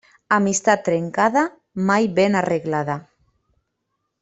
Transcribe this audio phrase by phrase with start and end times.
[0.35, 1.43] Amistat trencada,
[1.91, 2.97] mai ben arreglada.